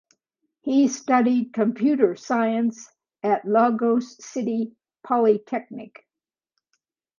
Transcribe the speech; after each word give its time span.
He 0.61 0.87
studied 0.87 1.53
Computer 1.53 2.15
science 2.15 2.89
at 3.21 3.45
Lagos 3.45 4.17
City 4.17 4.75
Polytechnic. 5.03 6.07